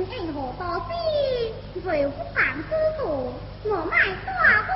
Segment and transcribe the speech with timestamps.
[0.00, 0.90] 今天我多事，
[1.86, 2.40] 为不烦，
[3.64, 4.72] 我卖大话。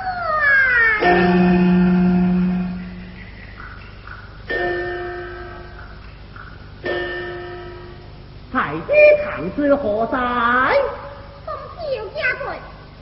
[8.53, 10.13] 太子唐氏何在？
[11.43, 11.49] 风
[11.81, 12.45] 旧家在，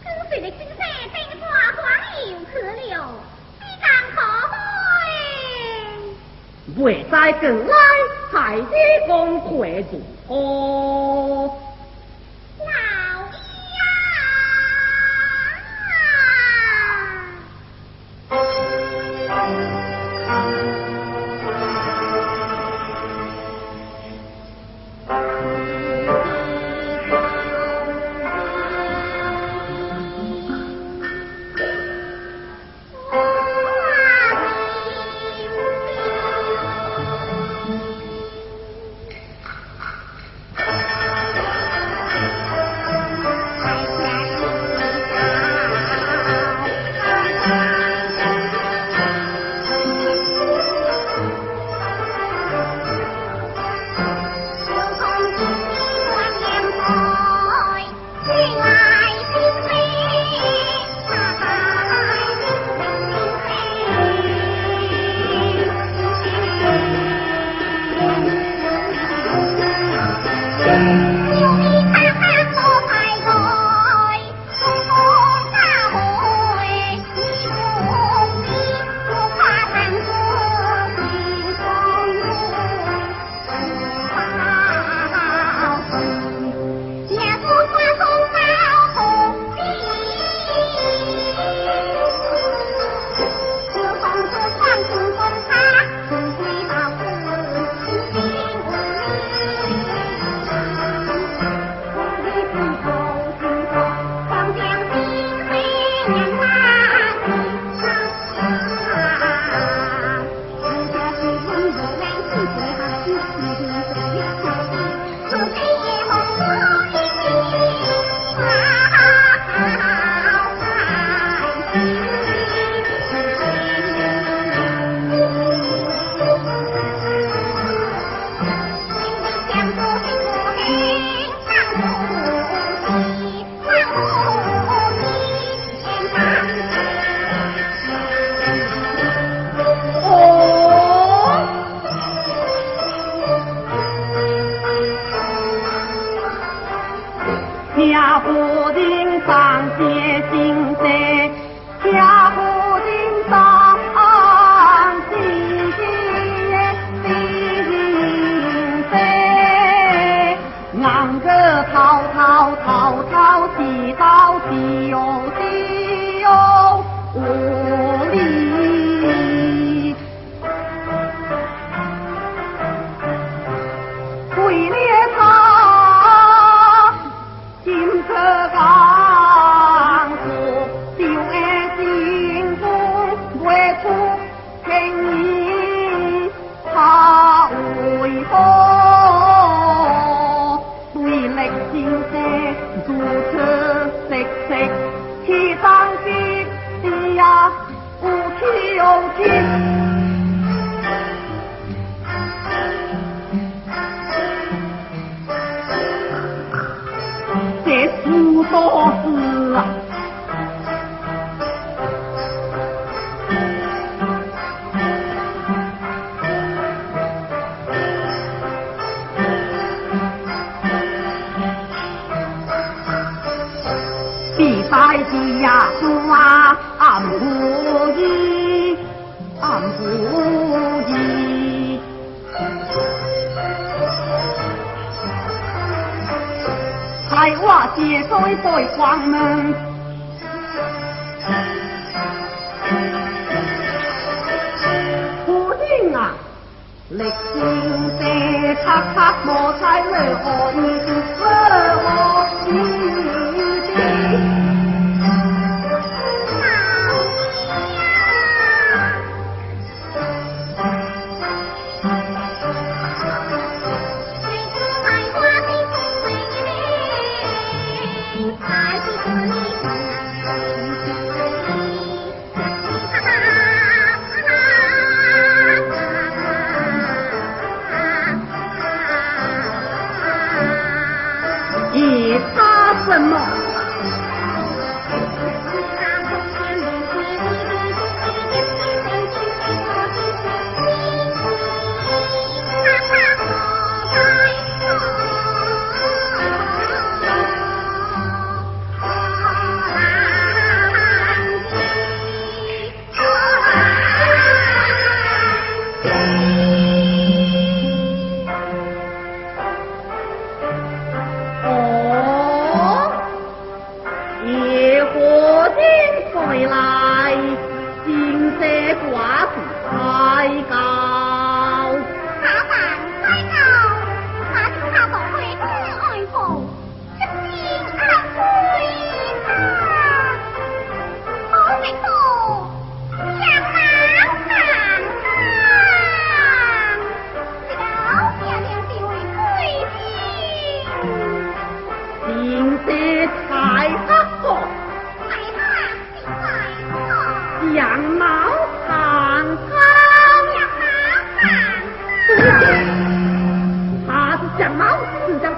[0.06, 0.80] 跟随的金色
[1.12, 1.84] 灯花光
[2.32, 3.04] 又去了，
[3.60, 4.56] 你敢何在？
[6.82, 7.76] 未在更来，
[8.32, 8.72] 太子
[9.10, 10.00] 公快坐。
[10.30, 11.60] 哦。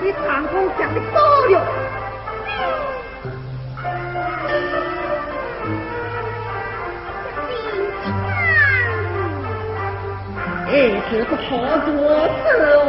[0.06, 1.54] 是将这长空讲的多了。
[10.68, 10.72] 哎，
[11.10, 11.42] 这不可
[11.86, 11.90] 做
[12.38, 12.46] 事
[12.86, 12.88] 哦。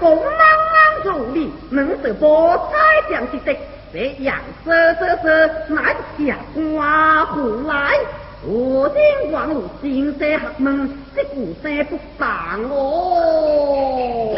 [0.00, 0.40] 公安
[0.72, 2.72] 安助理，能得菠菜
[3.10, 3.54] 酱之的，
[3.92, 7.98] 这样色色色，乃下瓜胡来。
[8.46, 14.36] 我今望路金色黑门，这古色不当哦。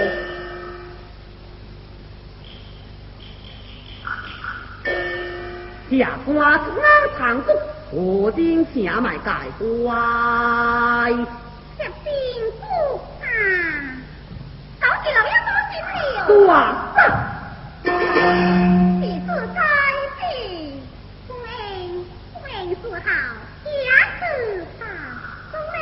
[5.88, 7.52] 下瓜是安长谷。
[7.92, 9.64] 我今请买盖乖，
[11.78, 12.12] 小兵
[12.61, 12.64] 不
[13.23, 13.25] 啊，
[14.80, 15.73] 搞起老爷多心
[16.14, 16.16] 了。
[16.26, 16.35] 多
[17.85, 17.87] 子
[19.00, 19.59] 弟子在
[20.18, 20.25] 地，
[21.28, 21.47] 公明
[22.35, 23.09] 公明好，
[23.62, 23.66] 家
[24.18, 24.21] 子
[24.80, 24.83] 好，
[25.52, 25.78] 公明。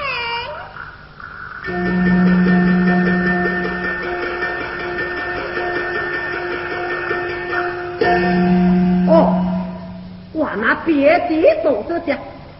[9.08, 9.40] 哦。
[10.32, 12.12] 我拿别的做这些，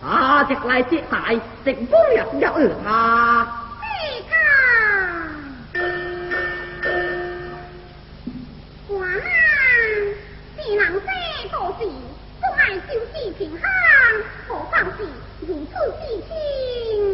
[0.03, 3.47] 啊，这来接待，成功也不要二他。
[3.81, 3.85] 这
[4.31, 4.33] 个，
[8.89, 9.11] 我们
[10.57, 11.03] 是人生
[11.51, 11.81] 多事，
[12.41, 13.63] 不爱就事平安，
[14.49, 14.99] 何况是
[15.47, 17.14] 如此事情。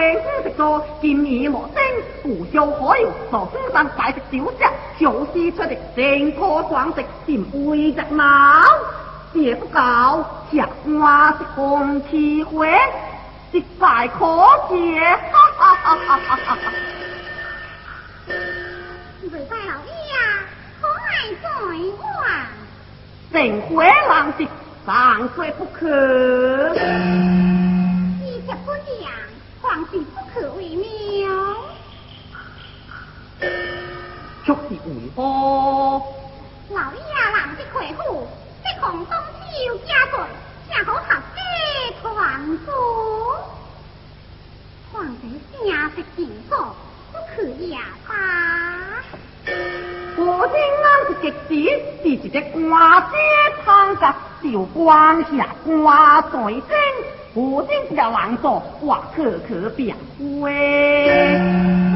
[0.00, 1.82] 墙上欢呼的说，今年莫生，
[2.22, 4.64] 不休可有，坐府上摆的酒席，
[5.04, 8.24] 就是出的正可壮实，便为着闹。
[9.32, 12.68] 也不告，下官是红旗会，
[13.52, 14.18] 一拜可
[14.68, 15.00] 解。
[15.30, 16.56] 哈哈哈哈哈哈！
[18.26, 19.92] 未拜老爷，
[20.80, 21.08] 可爱
[21.42, 22.02] 在我。
[23.32, 24.44] 正会郎是
[24.84, 27.49] 上岁不可。
[34.68, 35.22] 确是为何？
[36.70, 37.00] 老爷
[37.36, 38.26] 郎的魁虎。
[38.80, 40.18] 从东秋家罪，
[40.68, 40.98] 下好合
[41.34, 41.38] 家
[42.00, 42.08] 团
[42.58, 42.66] 聚。
[44.92, 45.22] 皇帝
[45.68, 46.74] 下的情所，
[47.12, 47.76] 不可也
[48.08, 48.10] 罢。
[50.16, 51.10] 我今俺是
[51.48, 52.60] 极子，是一个官
[53.02, 53.12] 家
[53.64, 56.60] 堂家，就光下官在身。
[57.34, 59.94] 我今是要郎做，我可可表
[60.40, 61.89] 威。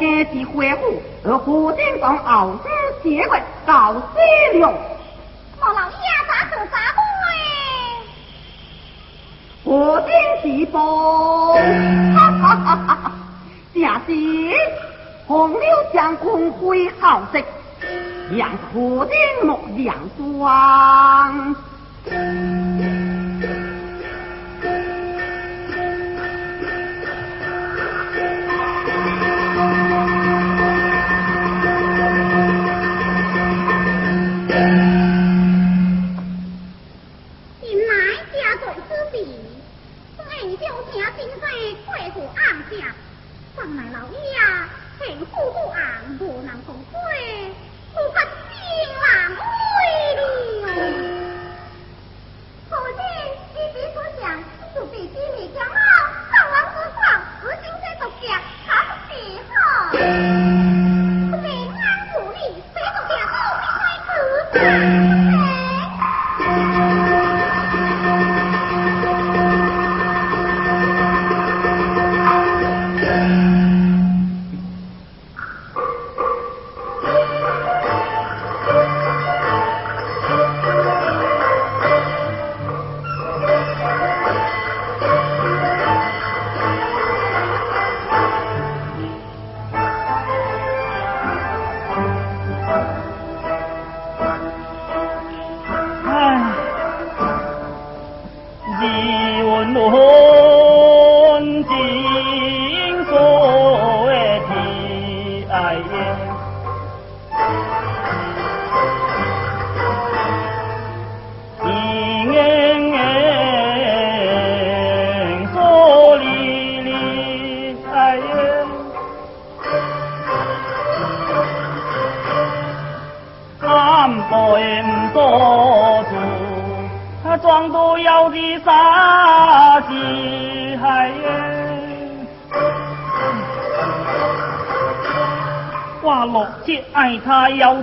[0.00, 2.72] 我家是回府，而父亲从后生。
[3.02, 3.36] 结果
[3.66, 3.98] 搞死
[4.58, 4.72] 了，
[5.60, 6.98] 莫老爷咋做咋会？
[9.62, 10.10] 我今
[10.58, 13.12] 是报，哈哈哈哈哈！
[13.74, 14.10] 正是
[15.26, 15.60] 红柳
[15.92, 17.38] 将军会好色，
[18.34, 19.12] 让父亲
[19.46, 21.54] 莫两双。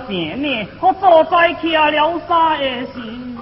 [0.08, 3.38] 他要见你，我坐在徛了三个心？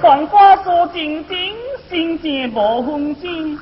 [0.00, 1.52] 黄花说静静，
[1.90, 3.58] 心情无分心。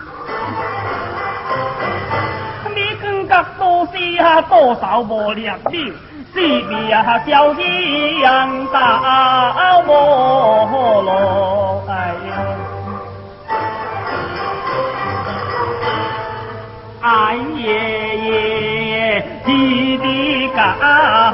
[2.74, 5.58] 你更觉多是啊多少无力了，
[6.34, 7.62] 是命啊小子
[8.22, 9.90] 养大无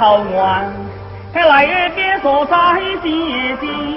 [0.03, 0.75] 高远，
[1.33, 2.57] 来一边说再
[3.05, 3.91] 见，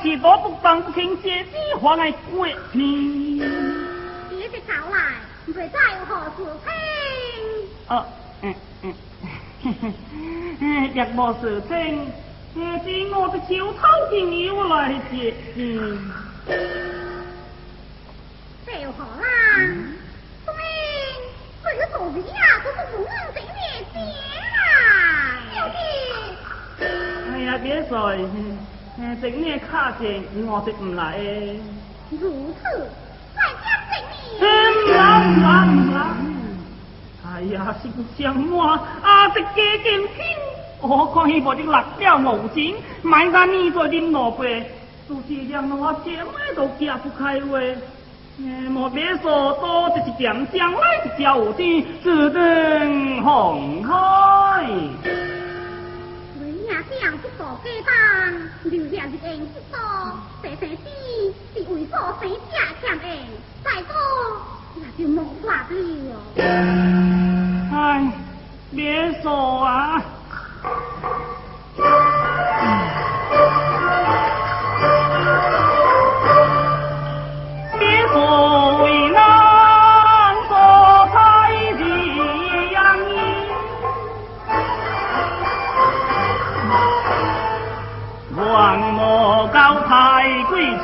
[0.00, 3.38] 是我不当不听姐姐话来过天。
[4.30, 4.96] 姐姐头来，
[5.46, 5.62] 唔知再
[5.98, 6.68] 有何事情？
[7.88, 8.04] 哦，
[8.42, 8.94] 嗯嗯，
[9.62, 9.82] 嘿嘿，
[10.60, 10.62] 嗯，
[10.94, 11.72] 若无事情，
[12.54, 12.56] 是
[13.14, 13.80] 我的小偷
[14.10, 14.72] 朋友来
[15.10, 15.58] 接你。
[18.66, 19.24] 这又何啦？
[27.32, 28.12] 哎呀，别说，
[29.00, 31.60] 嗯，整年卡钱我是唔来诶。
[32.10, 32.88] 如此，
[33.36, 33.92] 再加整
[34.40, 34.40] 年。
[34.40, 34.98] 嗯，啦
[35.42, 35.46] 啦
[35.94, 36.16] 啦！
[37.24, 38.64] 哎呀，心想我
[39.02, 40.24] 阿是加金品，
[40.80, 44.68] 我看伊无的辣椒五钱，买个你做啉老杯，
[45.08, 47.58] 就是两我钱买都夹不开话。
[48.40, 55.37] 嗯，莫别说多就是点将来的交钱，只等红开。
[56.88, 57.90] 这样子做家当，
[58.64, 59.78] 留下一人之多，
[60.42, 60.82] 这些事
[61.54, 63.08] 是为所生家强人，
[63.64, 63.92] 再多
[64.76, 66.10] 那就没法了。
[67.72, 68.12] 哎，
[68.70, 68.76] 别
[69.22, 70.02] 说啊！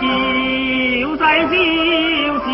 [0.00, 2.48] 就在就近，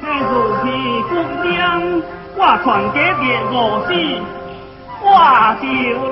[0.00, 0.30] 看如
[0.62, 0.64] 去
[1.08, 1.10] 姑
[1.48, 1.60] 娘，
[2.36, 3.56] 我传给别我
[3.88, 3.92] 心，
[5.00, 5.06] 我
[5.60, 5.64] 就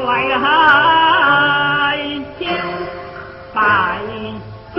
[0.07, 0.42] 来嗨
[2.38, 2.40] 跳
[3.55, 3.59] 拜
[4.74, 4.76] 跳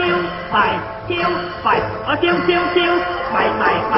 [0.52, 0.54] 拜
[1.08, 1.10] 跳
[1.64, 1.66] 拜，
[2.08, 2.78] 啊跳跳跳
[3.34, 3.94] 拜拜拜，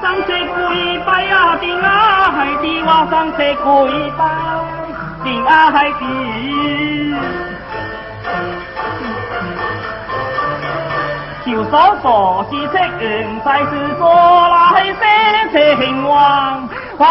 [0.00, 1.86] 上车跪拜啊，定啊
[2.30, 3.66] 海底我上车跪
[4.16, 4.81] 拜。
[5.24, 6.02] 定爱的，
[11.44, 14.02] 就所所之色缘，在是做
[14.48, 15.02] 来生
[15.76, 17.04] 情望，我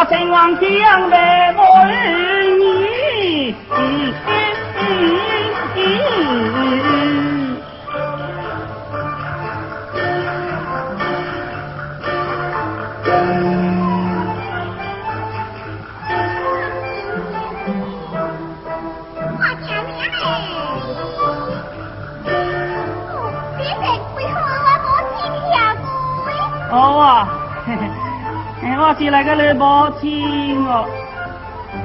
[28.92, 28.92] 情望强的美女。
[28.92, 30.86] 我是来个来报亲哦，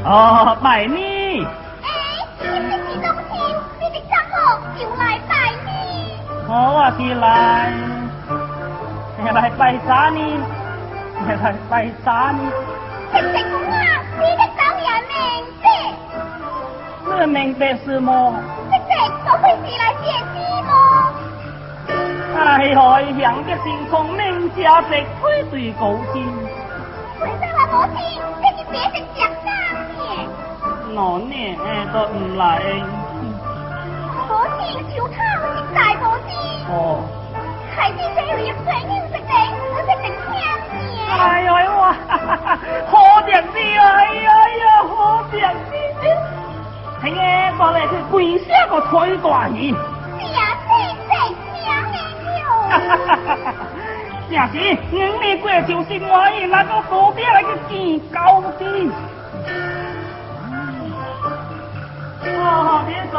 [0.05, 1.45] 哦，拜你。
[1.83, 1.87] 哎，
[2.41, 3.35] 你是几中亲？
[3.81, 4.35] 你的丈夫
[4.79, 5.33] 就来拜
[5.65, 5.69] 你。
[6.49, 6.53] 我
[6.97, 7.25] 是来，
[9.33, 10.19] 来拜啥呢？
[11.27, 12.41] 来来来啥呢？
[13.13, 13.75] 谢谢公啊，
[14.19, 15.15] 你的导演名
[15.63, 15.65] 字？
[17.09, 18.11] 这名字是么？
[18.71, 18.91] 谢谢，
[19.25, 20.71] 我会是来见你么？
[22.39, 22.77] 哎呦，
[23.19, 24.89] 养的心聪明，家值
[25.21, 26.15] 愧对高兴。
[26.27, 26.46] 为
[27.87, 29.63] 啥我母亲这就变成这样
[29.95, 30.01] 呢？
[30.95, 31.33] 我呢
[31.93, 32.43] 都唔来。
[34.29, 34.61] 母亲
[34.95, 36.31] 就他是大母亲。
[36.69, 36.73] 哦。
[37.77, 39.31] 孩子这有一岁人食定，
[39.71, 40.35] 我是成天
[40.89, 40.97] 年。
[41.07, 41.83] 哎呦哇，
[42.91, 43.61] 好点子哎
[44.15, 45.71] 呀呀，好点子！
[47.03, 49.73] 听诶，过来去跪下个吹大鱼。
[49.73, 49.77] 是
[50.35, 50.73] 啊，真
[51.07, 51.13] 正
[51.53, 51.95] 娘的
[52.41, 52.43] 哟。
[54.37, 54.59] 正是，
[54.93, 58.49] 五年过就是满意，那个多点来个见高的。
[62.39, 63.15] 哦，别说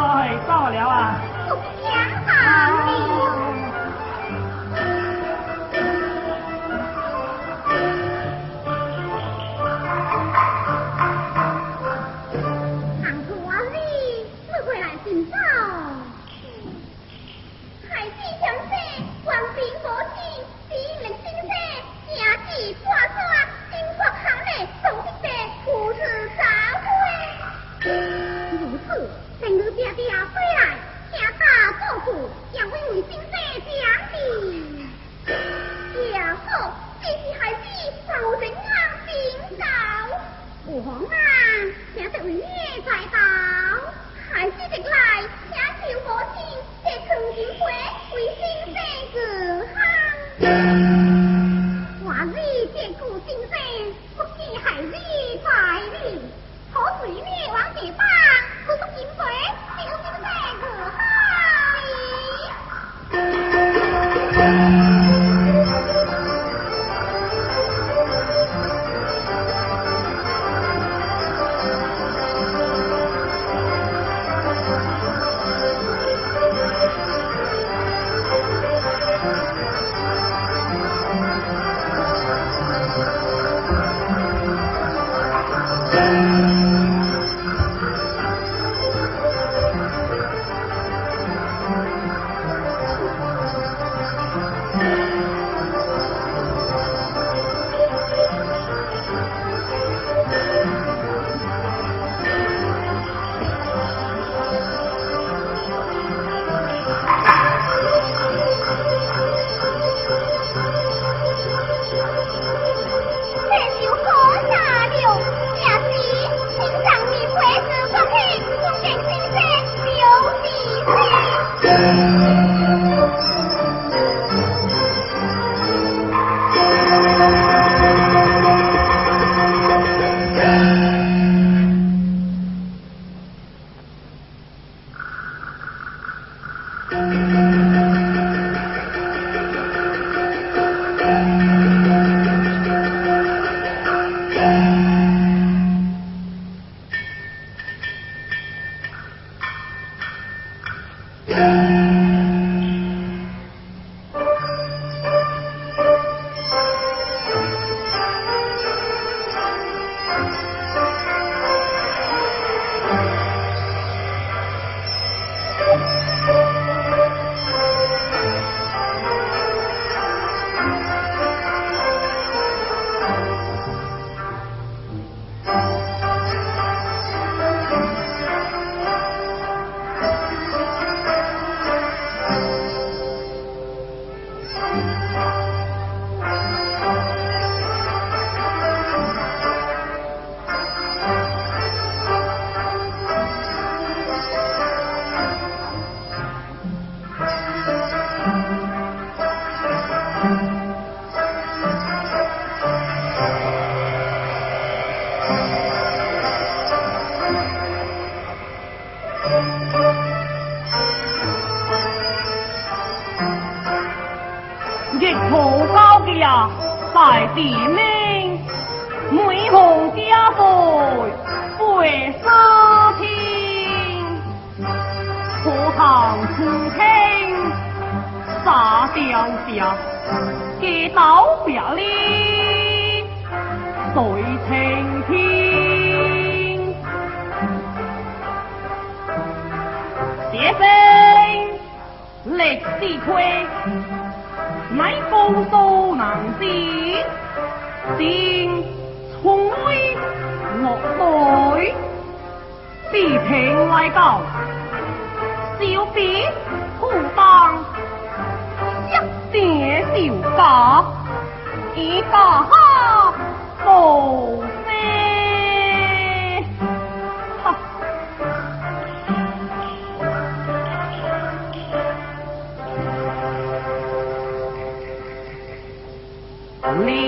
[0.47, 1.15] 到了啊。
[1.47, 1.51] 不
[1.81, 1.89] 讲
[2.27, 2.29] 好
[3.41, 3.46] 了。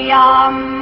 [0.09, 0.78] 两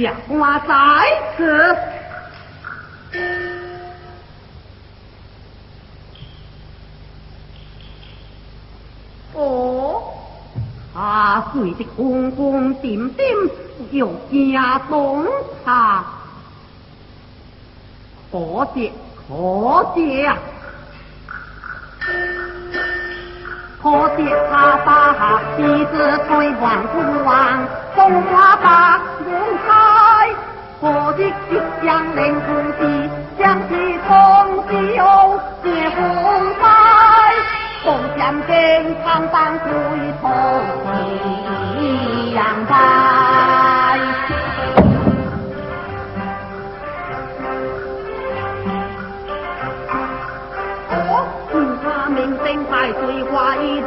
[0.00, 0.74] 下官在
[1.36, 1.76] 此。
[9.34, 10.02] 哦，
[10.94, 13.28] 茶水的公公点点，
[13.90, 15.26] 又加冬
[15.64, 16.04] 茶，
[18.30, 20.38] 可谢可谢啊！
[23.80, 29.00] 可惜他把妻子推往不往，风花把
[30.80, 31.12] 门开。
[31.12, 31.18] 可惜
[31.50, 31.52] 一
[31.84, 32.48] 将领空
[32.78, 32.78] 气，
[33.38, 33.74] 将其
[34.06, 34.12] 同
[34.68, 35.98] 酒结红
[36.60, 36.62] 开。
[37.84, 37.86] 共
[38.18, 38.52] 将兵
[39.04, 39.70] 长当归
[40.20, 40.24] 头
[41.78, 41.82] 一
[42.34, 42.74] 样白。
[52.44, 53.86] 正在水花一直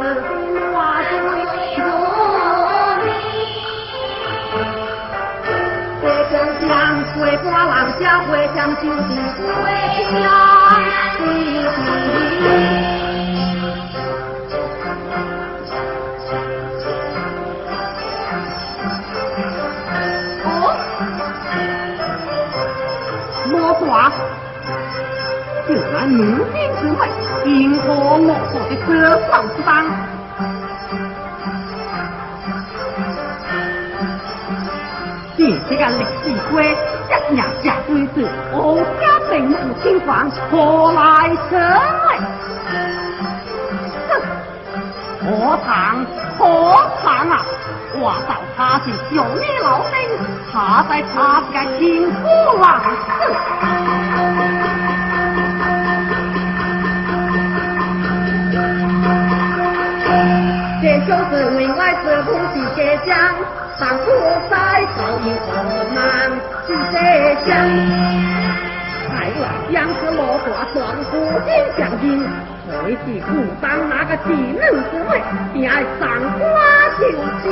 [7.12, 9.66] 个江水花浪下会将酒的归
[10.12, 10.24] 乡
[20.44, 20.48] 哦，
[23.52, 23.86] 莫说，
[25.68, 26.18] 竟然如
[26.54, 27.00] 今之美。
[27.44, 27.88] 银河
[28.18, 28.90] 我国的歌
[29.28, 29.70] 唱之邦，
[35.36, 36.91] 这这个历史规，一日下规子，我
[39.62, 41.60] 家并无轻狂，何来成
[42.08, 42.20] 为？
[45.24, 46.06] 何谈
[46.38, 46.42] 何
[47.04, 47.34] 谈啊！
[47.94, 49.94] 话到他是小女老丁，
[50.52, 51.80] 他在他是个情
[52.12, 52.20] 夫
[52.60, 52.66] 郎。
[60.82, 63.14] 这就是为爱这苦的结将，
[63.78, 64.06] 上苦
[64.50, 64.56] 在
[64.98, 65.50] 早已何
[65.94, 65.98] 难
[66.66, 66.94] 去设
[67.46, 67.50] 想。
[69.72, 71.12] 将是落花双虎
[71.46, 72.28] 金相迎，
[72.84, 73.28] 会是苦
[73.62, 74.60] 当那个技能
[74.92, 75.22] 之位，
[75.54, 76.02] 便爱上
[76.34, 76.40] 花
[77.00, 77.02] 就
[77.42, 77.44] 起。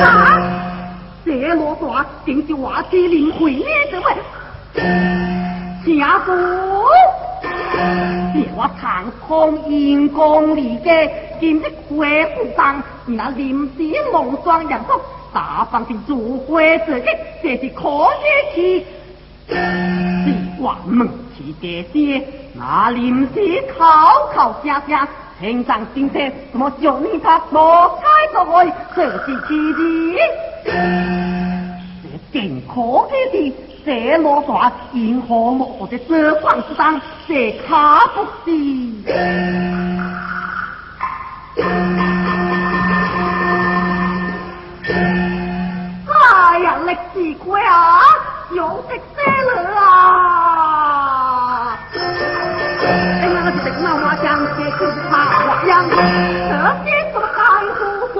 [0.00, 0.04] 啊！
[1.24, 4.16] 这落花定是瓦器灵会呢之位，
[5.96, 6.32] 家父。
[8.56, 15.00] 我长空银光里嘅，今日会不当，那临时梦双人福，
[15.32, 17.06] 大方的主会自己，
[17.42, 18.86] 这是可以去。
[19.50, 19.54] 是
[20.60, 22.22] 关门去这些，
[22.54, 25.08] 那临时考考下下，
[25.40, 26.18] 平常心车，
[26.52, 28.02] 什么小女他多开
[28.34, 29.78] 在，这是其的，
[32.02, 33.16] 这更可以
[33.50, 33.56] 的。
[33.86, 38.50] 这罗大银河莫的遮光之当，这卡不是？
[46.88, 48.00] 哎呀，历史鬼啊，
[48.50, 49.82] 有的些了啊！
[51.92, 54.24] 哎呀，我是那麻将，
[54.56, 55.12] 这就是他
[55.44, 55.94] 花样，这
[56.86, 57.36] 些怎么还
[57.66, 57.70] 不
[58.14, 58.16] 说？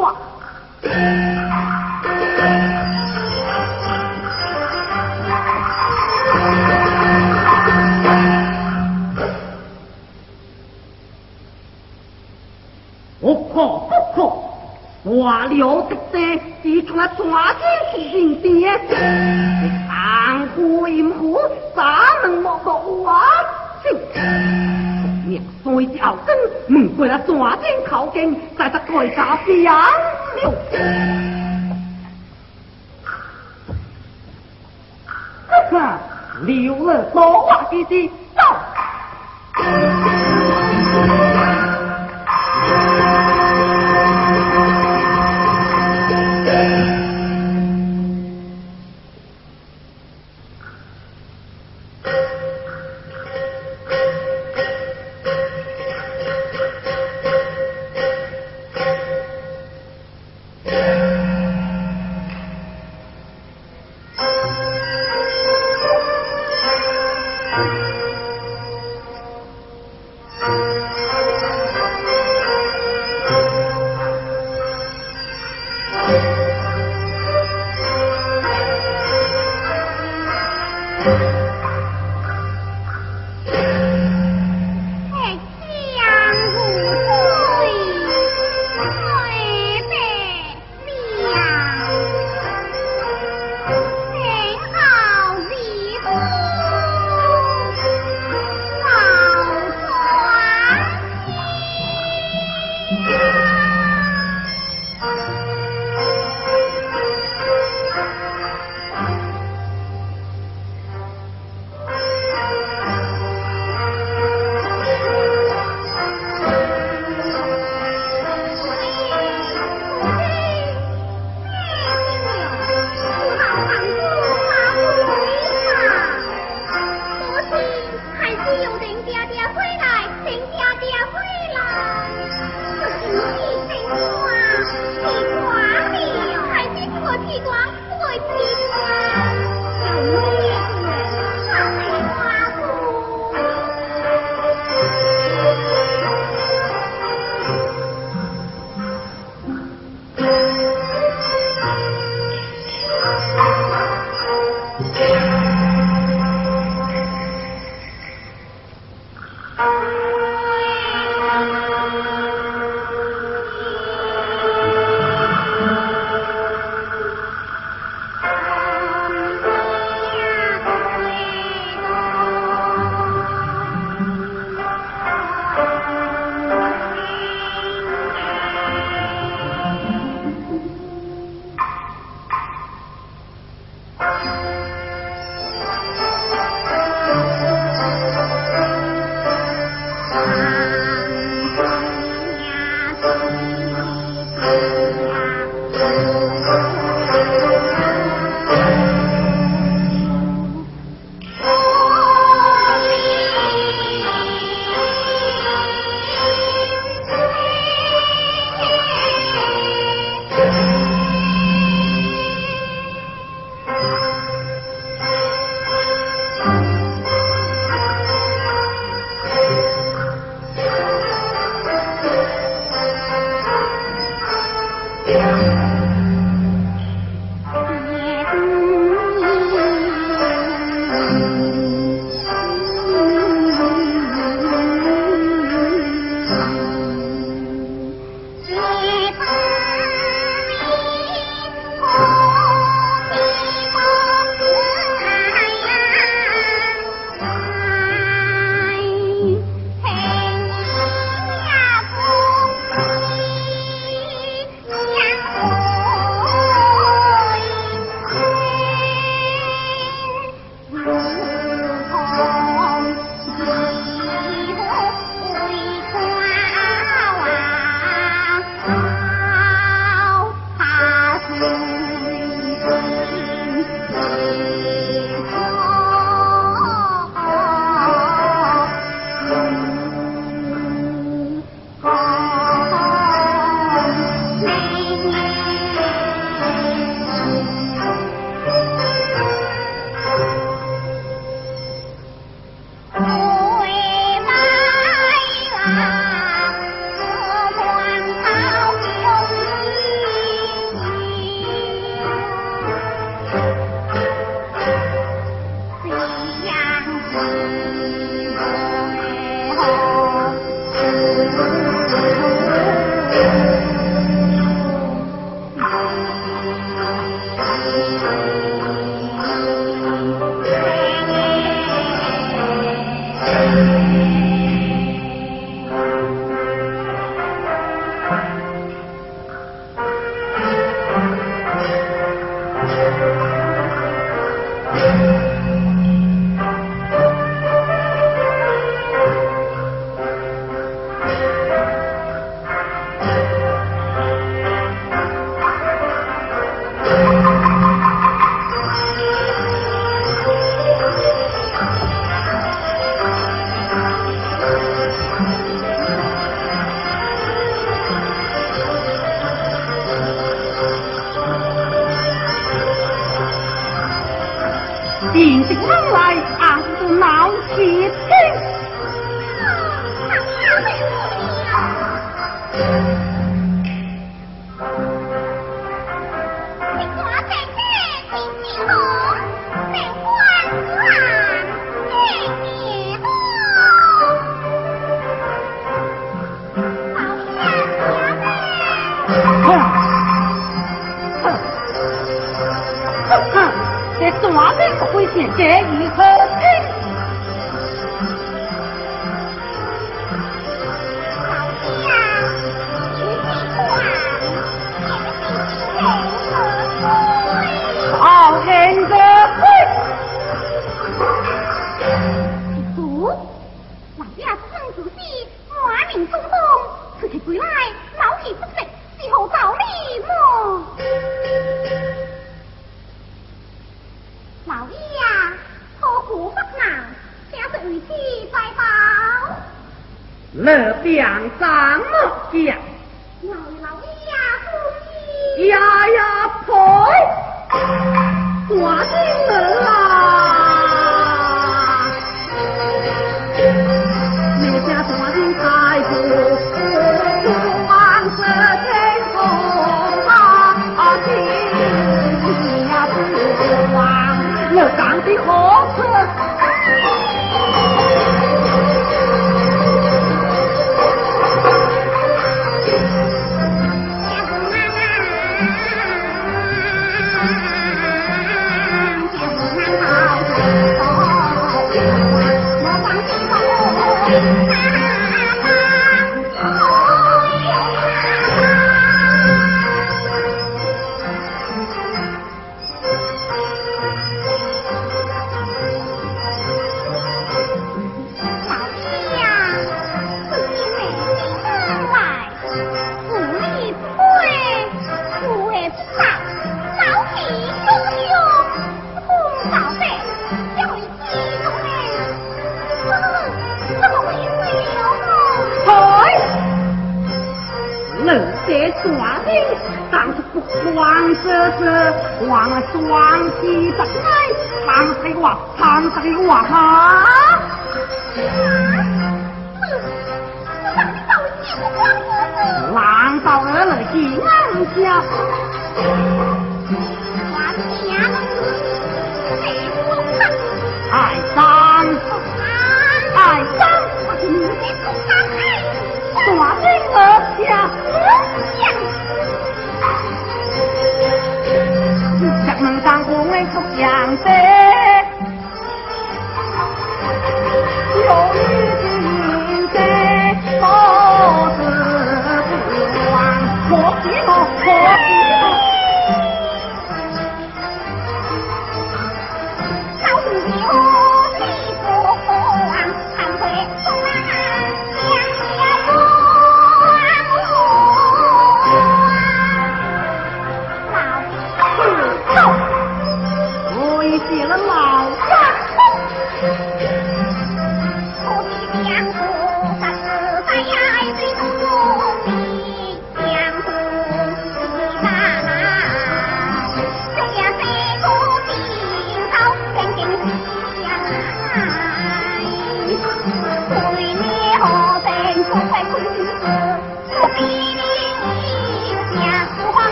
[15.04, 16.16] 话了得得，
[16.88, 18.00] 从那抓紧时
[18.36, 18.38] 间
[18.88, 21.38] 点，长呼银虎，
[21.76, 23.14] 咋能莫到我
[23.84, 23.94] 就？
[25.26, 26.34] 娘衰之后根，
[26.66, 29.70] 门过那抓紧靠近，在这盖家边了。
[35.70, 35.98] 哈，
[36.46, 38.08] 留了多话之事，